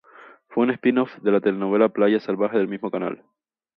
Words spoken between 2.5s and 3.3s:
del mismo canal.